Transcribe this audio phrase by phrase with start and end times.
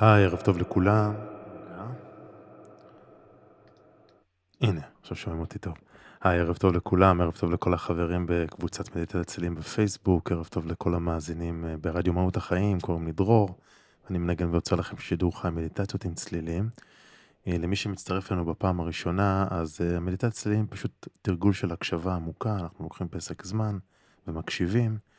[0.00, 1.14] היי, ערב טוב לכולם.
[4.60, 5.74] הנה, עכשיו שומעים אותי טוב.
[6.22, 10.94] היי, ערב טוב לכולם, ערב טוב לכל החברים בקבוצת מדיטת הצלילים בפייסבוק, ערב טוב לכל
[10.94, 13.58] המאזינים אה, ברדיו מהות החיים, קוראים לי דרור.
[14.10, 16.68] אני מנגן ויוצר לכם שידור חי מדיטציות עם צלילים.
[17.46, 22.56] אה, למי שמצטרף אלינו בפעם הראשונה, אז אה, מדיטת צלילים פשוט תרגול של הקשבה עמוקה,
[22.56, 23.78] אנחנו לוקחים פסק זמן
[24.26, 25.09] ומקשיבים.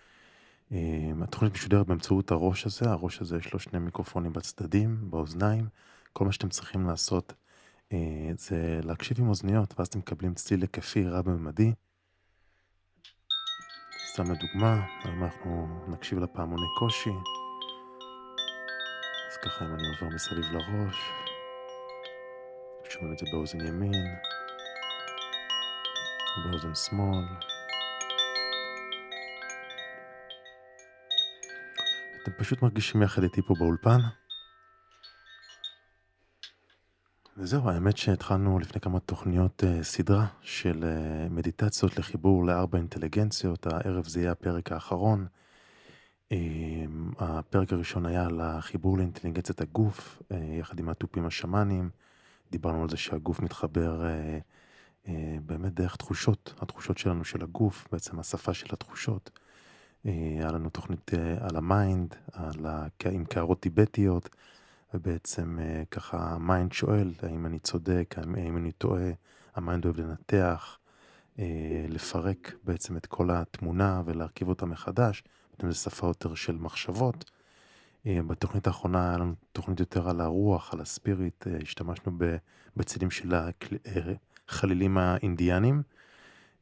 [0.71, 5.67] אמ, התוכנית משודרת באמצעות הראש הזה, הראש הזה יש לו שני מיקרופונים בצדדים, באוזניים.
[6.13, 7.33] כל מה שאתם צריכים לעשות
[7.93, 11.73] אה, זה להקשיב עם אוזניות, ואז אתם מקבלים צליל היקפי רב-ממדי.
[14.13, 17.09] סתם לדוגמה, היום אנחנו נקשיב לפעמוני קושי.
[19.31, 20.95] אז ככה אם אני עובר מסביב לראש,
[22.89, 24.15] שומעים את זה באוזן ימין,
[26.45, 27.50] באוזן שמאל.
[32.23, 33.99] אתם פשוט מרגישים יחד איתי פה באולפן.
[37.37, 44.07] וזהו, האמת שהתחלנו לפני כמה תוכניות uh, סדרה של uh, מדיטציות לחיבור לארבע אינטליגנציות, הערב
[44.07, 45.27] זה יהיה הפרק האחרון.
[46.29, 46.35] Uh,
[47.19, 51.89] הפרק הראשון היה על החיבור לאינטליגנציית הגוף, uh, יחד עם התופים השמאניים.
[52.51, 55.09] דיברנו על זה שהגוף מתחבר אה, אה,
[55.45, 59.40] באמת דרך תחושות, התחושות שלנו של הגוף, בעצם השפה של התחושות.
[60.05, 62.87] אה, היה לנו תוכנית אה, על ה mind, על ה...
[63.11, 64.29] עם קערות טיבטיות,
[64.93, 69.11] ובעצם אה, ככה ה mind שואל האם אני צודק, האם אני טועה,
[69.55, 70.77] ה mind אוהב לנתח,
[71.89, 77.31] לפרק בעצם את כל התמונה ולהרכיב אותה מחדש, בעצם זו שפה יותר של מחשבות.
[78.05, 82.11] בתוכנית האחרונה היה לנו תוכנית יותר על הרוח, על הספיריט, השתמשנו
[82.77, 83.33] בצלילים של
[84.47, 85.81] החלילים האינדיאנים.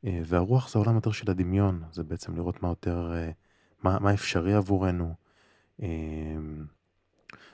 [0.05, 3.31] אה, והרוח זה העולם יותר של הדמיון, זה בעצם לראות מה יותר, אה,
[3.83, 5.13] מה, מה אפשרי עבורנו.
[5.81, 5.87] אה,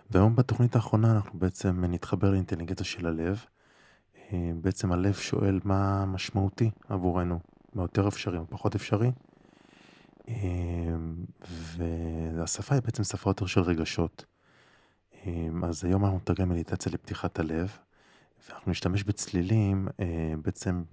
[0.09, 3.45] והיום בתוכנית האחרונה אנחנו בעצם נתחבר לאינטליגנציה של הלב.
[4.61, 7.39] בעצם הלב שואל מה משמעותי עבורנו,
[7.73, 9.12] מה יותר אפשרי, מה פחות אפשרי.
[12.35, 14.25] והשפה היא בעצם שפה יותר של רגשות.
[15.63, 17.77] אז היום אנחנו נתרגם מדיטציה לפתיחת הלב,
[18.50, 19.88] ואנחנו נשתמש בצלילים
[20.41, 20.83] בעצם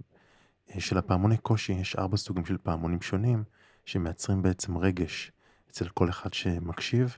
[0.79, 3.43] של הפעמוני קושי, יש ארבע סוגים של פעמונים שונים,
[3.85, 5.31] שמייצרים בעצם רגש
[5.69, 7.17] אצל כל אחד שמקשיב.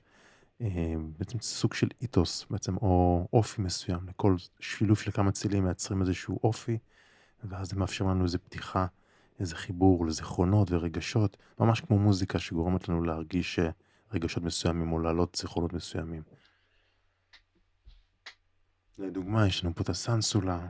[0.62, 4.08] אה, בעצם סוג של איתוס, בעצם, או אופי מסוים.
[4.08, 6.78] לכל שילוב של כמה צילים מייצרים איזשהו אופי,
[7.44, 8.86] ואז זה מאפשר לנו איזו פתיחה,
[9.40, 13.60] איזה חיבור לזיכרונות ורגשות, ממש כמו מוזיקה שגורמת לנו להרגיש
[14.14, 16.22] רגשות מסוימים או להעלות זיכרונות מסוימים.
[18.98, 20.68] לדוגמה, יש לנו פה את הסנסולה.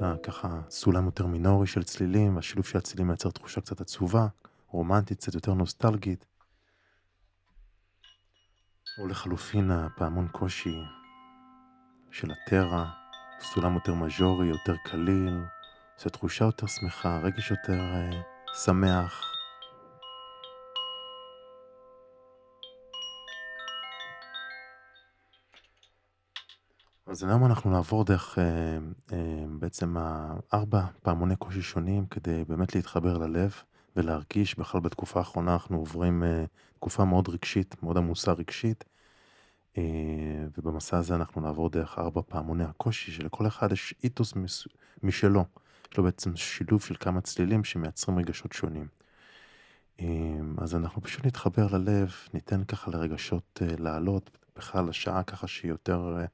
[0.00, 4.26] לה ככה סולם יותר מינורי של צלילים, והשילוב של הצלילים מייצר תחושה קצת עצובה,
[4.68, 6.24] רומנטית, קצת יותר נוסטלגית.
[8.98, 10.78] או לחלופין הפעמון קושי
[12.10, 12.90] של הטרה,
[13.40, 15.40] סולם יותר מז'ורי, יותר קליל,
[15.98, 18.14] זו תחושה יותר שמחה, רגש יותר uh,
[18.64, 19.37] שמח.
[27.08, 28.44] אז היום אנחנו נעבור דרך אה,
[29.12, 29.96] אה, בעצם
[30.54, 33.54] ארבע פעמוני קושי שונים כדי באמת להתחבר ללב
[33.96, 36.44] ולהרגיש, בכלל בתקופה האחרונה אנחנו עוברים אה,
[36.74, 38.84] תקופה מאוד רגשית, מאוד עמוסה רגשית,
[40.58, 44.34] ובמסע הזה אנחנו נעבור דרך ארבע פעמוני הקושי, שלכל אחד יש איתוס.
[45.02, 45.44] משלו,
[45.92, 48.86] יש לו בעצם שילוב של כמה צלילים שמייצרים רגשות שונים.
[50.58, 56.24] אז אנחנו פשוט נתחבר ללב, ניתן ככה לרגשות לעלות, בכלל השעה ככה שהיא יותר...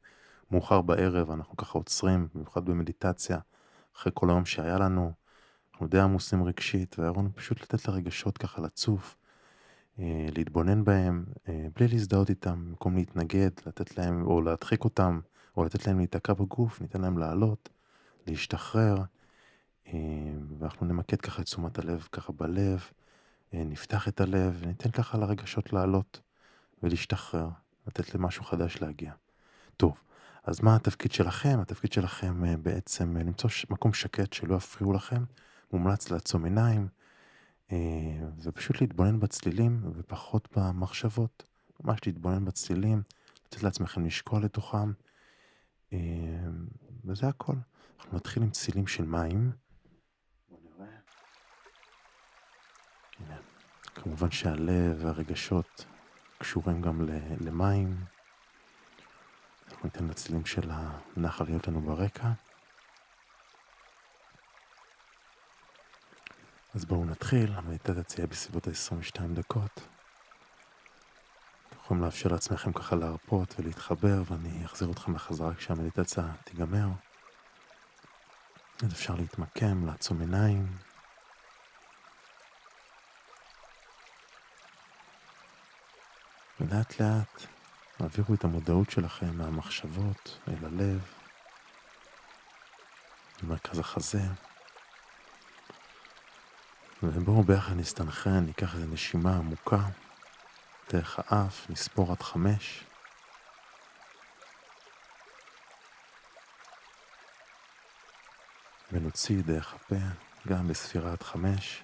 [0.50, 3.38] מאוחר בערב, אנחנו ככה עוצרים, במיוחד במדיטציה,
[3.96, 5.12] אחרי כל היום שהיה לנו,
[5.73, 9.17] אנחנו די עמוסים רגשית, והרעיון פשוט לתת לרגשות ככה לצוף,
[9.99, 15.20] אה, להתבונן בהם, אה, בלי להזדהות איתם, במקום להתנגד, לתת להם, או להדחיק אותם,
[15.56, 17.69] או לתת להם להיתקע בגוף, ניתן להם לעלות,
[18.26, 18.97] להשתחרר.
[19.87, 19.93] אה,
[20.58, 22.90] ואנחנו נמקד ככה את תשומת הלב ככה בלב,
[23.52, 26.20] נפתח את הלב וניתן ככה לרגשות לעלות
[26.82, 27.49] ולהשתחרר,
[27.87, 29.12] לתת למשהו חדש להגיע.
[29.76, 29.94] טוב,
[30.44, 31.58] אז מה התפקיד שלכם?
[31.62, 35.25] התפקיד שלכם בעצם למצוא מקום שקט שלא יפריעו לכם,
[35.73, 36.88] מומלץ לעצום עיניים
[38.43, 41.44] ופשוט להתבונן בצלילים ופחות במחשבות.
[41.85, 43.02] ממש להתבונן בצלילים,
[43.46, 44.93] לתת לעצמכם לשקול לתוכם,
[47.05, 47.52] וזה הכל.
[47.99, 49.52] אנחנו נתחיל עם צלילים של מים.
[53.94, 55.87] כמובן שהלב והרגשות
[56.38, 57.08] קשורים גם
[57.40, 57.97] למים.
[59.84, 62.28] אנחנו ניתן לצלילים של הנחל להיות לנו ברקע.
[66.75, 69.81] אז בואו נתחיל, המדיטציה בסביבות ה-22 דקות.
[71.69, 76.88] אתם יכולים לאפשר לעצמכם ככה להרפות ולהתחבר, ואני אחזיר אתכם לחזרה כשהמדיטציה תיגמר.
[78.82, 80.66] אז אפשר להתמקם, לעצום עיניים.
[86.60, 87.53] ולאט לאט
[88.00, 91.00] העבירו את המודעות שלכם מהמחשבות אל הלב,
[93.43, 94.23] למרכז החזה.
[97.02, 99.79] ובואו ביחד נסתנכרן, ניקח איזו נשימה עמוקה
[100.91, 102.85] דרך האף, נספור עד חמש.
[108.93, 109.97] ונוציא דרך הפה,
[110.49, 111.82] גם בספירה עד חמש.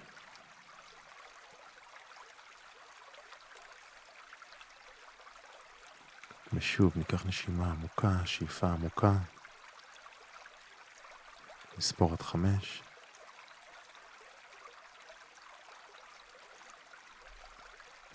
[6.53, 9.13] ושוב ניקח נשימה עמוקה, שאיפה עמוקה.
[11.77, 12.83] נספור עד חמש.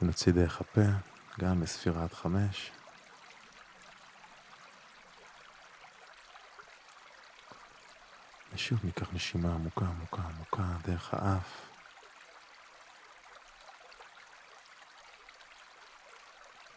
[0.03, 0.81] ונוציא דרך הפה,
[1.41, 2.71] גם בספירה עד חמש.
[8.53, 11.76] ושוב ניקח נשימה עמוקה, עמוקה, עמוקה, דרך האף.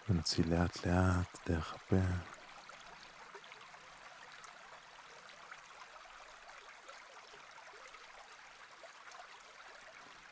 [0.09, 1.95] ונוציא לאט לאט דרך הפה.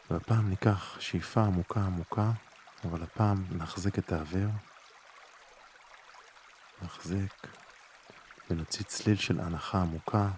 [0.09, 2.31] והפעם ניקח שאיפה עמוקה עמוקה,
[2.83, 4.49] אבל הפעם נחזק את האוויר.
[6.81, 7.47] נחזק
[8.49, 10.29] ונוציא צליל של הנחה עמוקה.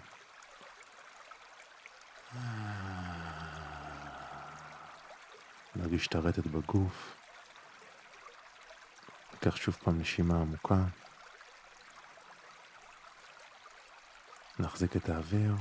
[5.76, 7.19] נרגיש את הרטט בגוף.
[9.42, 10.84] ניקח שוב פעם נשימה עמוקה.
[14.58, 15.54] נחזיק את האוויר.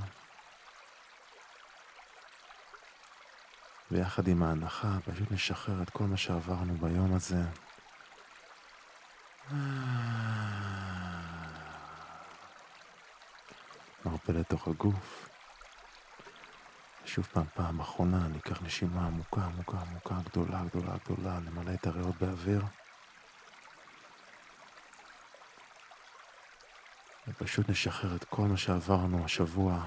[3.92, 7.44] ויחד עם ההנחה פשוט נשחרר את כל מה שעברנו ביום הזה.
[14.06, 15.30] מרפא לתוך הגוף.
[17.06, 22.16] שוב פעם, פעם אחרונה, ניקח נשימה עמוקה, עמוקה, עמוקה, גדולה, גדולה, גדולה, נמלא את הריאות
[22.22, 22.62] באוויר.
[27.30, 29.86] ופשוט נשחרר את כל מה שעברנו השבוע.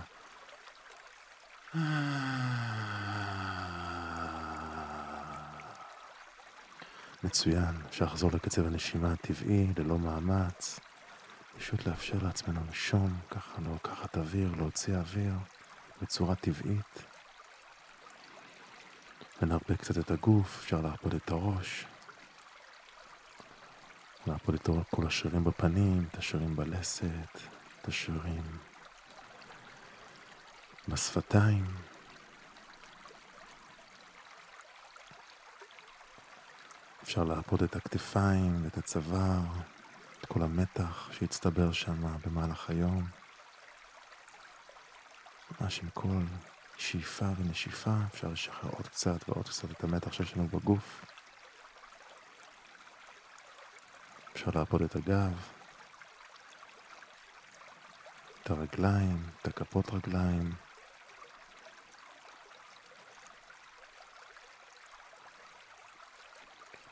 [7.25, 10.81] מצוין, אפשר לחזור לקצב הנשימה הטבעי, ללא מאמץ.
[11.59, 15.35] פשוט לאפשר לעצמנו לנשום, ככה לא לקחת אוויר, להוציא אוויר
[16.03, 17.05] בצורה טבעית.
[19.43, 21.87] ונרפה קצת את הגוף, אפשר להרפות את הראש.
[24.27, 27.39] להרפות את כל השרירים בפנים, את השרירים בלסת,
[27.81, 28.43] את השרירים
[30.89, 31.65] בשפתיים.
[37.03, 39.41] אפשר להרפות את הכתפיים ואת הצוואר,
[40.21, 43.07] את כל המתח שהצטבר שם במהלך היום.
[45.61, 46.23] ממש עם כל
[46.77, 51.12] שאיפה ונשיפה אפשר לשחרר עוד קצת ועוד קצת את המתח שיש לנו בגוף.
[54.33, 55.49] אפשר להרפות את הגב,
[58.43, 60.53] את הרגליים, את הכפות רגליים.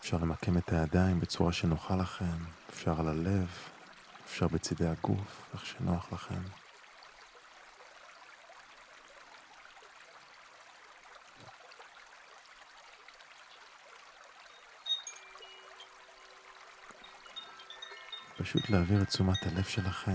[0.00, 3.48] אפשר למקם את הידיים בצורה שנוחה לכם, אפשר על הלב,
[4.24, 6.42] אפשר בצידי הגוף, איך שנוח לכם.
[18.40, 20.12] פשוט להעביר את תשומת הלב שלכם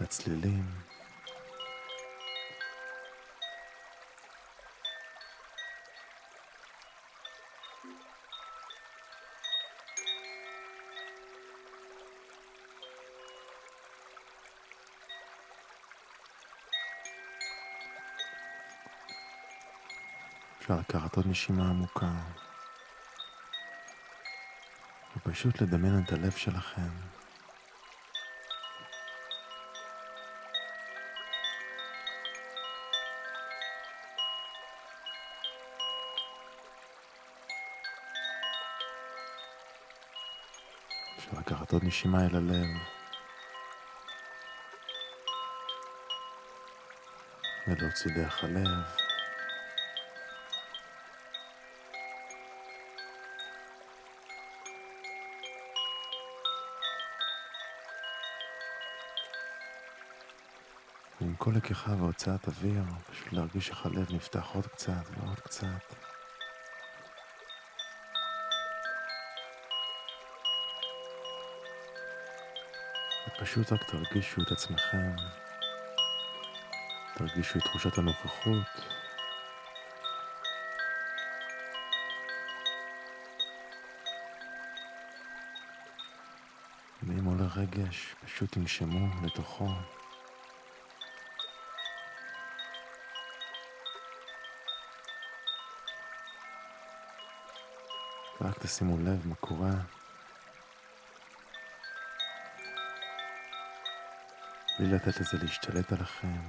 [0.00, 0.64] לצלילים.
[20.58, 22.12] אפשר לקחת עוד נשימה עמוקה.
[25.26, 26.88] ופשוט לדמיין את הלב שלכם.
[41.18, 42.66] אפשר לקחת עוד נשימה אל הלב.
[47.68, 48.99] ולהוציא דרך הלב.
[61.42, 65.94] כל לקיחה והוצאת אוויר, פשוט להרגיש איך הלב נפתח עוד קצת ועוד קצת.
[73.28, 75.16] ופשוט רק תרגישו את עצמכם,
[77.14, 78.66] תרגישו את תחושת הנוכחות.
[87.02, 89.68] ואם עולה רגש, פשוט תנשמו לתוכו.
[98.50, 99.70] רק תשימו לב מה קורה.
[104.78, 106.40] בלי לתת לזה להשתלט עליכם,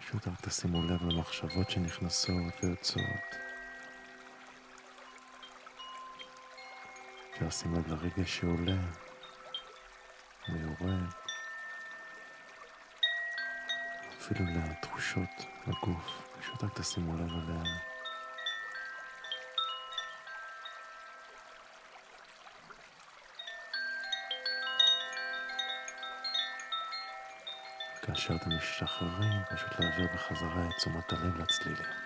[0.00, 3.36] פשוט רק תשימו לב למחשבות שנכנסות ויוצאות.
[7.32, 8.78] אפשר לשים לב לרגש שעולה
[10.48, 11.10] ויורד,
[14.18, 17.95] אפילו לתחושות בגוף, פשוט רק תשימו לב אליהן.
[28.16, 32.05] כאשר אתם משתחררים, פשוט להעביר בחזרה את תשומת הלב לצלילים.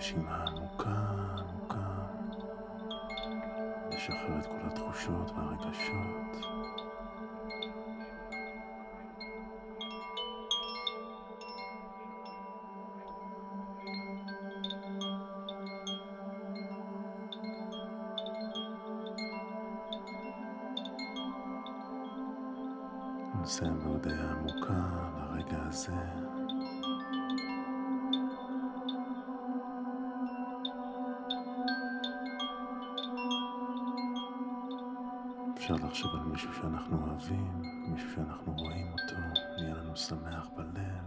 [0.00, 1.04] נשימה עמוקה,
[1.38, 1.76] עמוקה,
[3.90, 6.36] לשחרר את כל התחושות והרגשות.
[36.60, 39.16] שאנחנו אוהבים, מישהו שאנחנו רואים אותו,
[39.58, 41.04] נהיה לנו שמח בלב.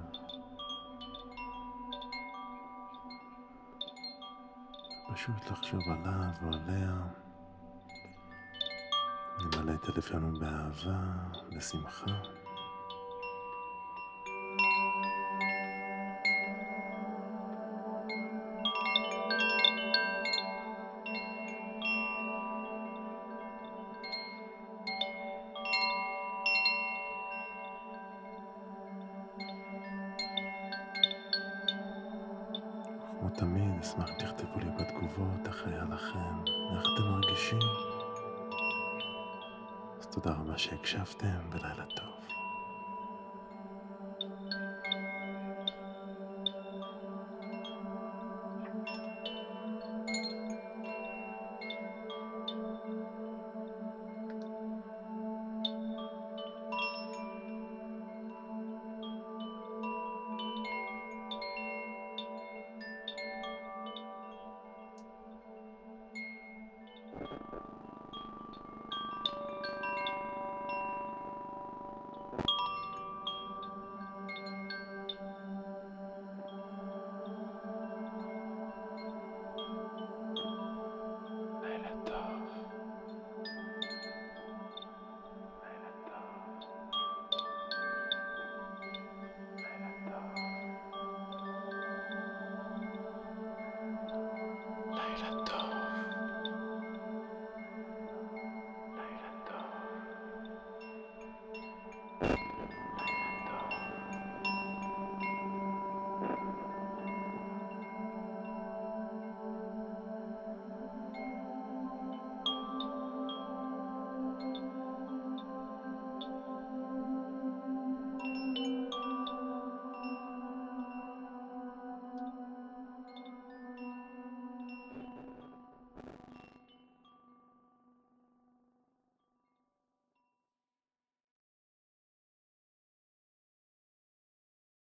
[5.14, 6.94] פשוט לחשוב עליו או עליה.
[9.40, 11.00] למלא את הלב שלנו באהבה,
[11.58, 12.43] בשמחה.
[33.44, 36.36] תמיד, אשמח אם תכתבו לי בתגובות איך היה לכם,
[36.76, 37.60] איך אתם מרגישים.
[40.00, 42.13] אז תודה רבה שהקשבתם ולילה טוב.